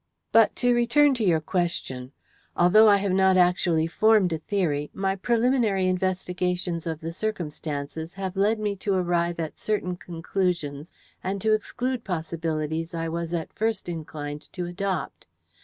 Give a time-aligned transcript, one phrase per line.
[0.31, 2.11] But to return to your question.
[2.57, 8.35] Although I have not actually formed a theory, my preliminary investigations of the circumstances have
[8.35, 10.91] led me to arrive at certain conclusions
[11.23, 15.27] and to exclude possibilities I was at first inclined to adopt.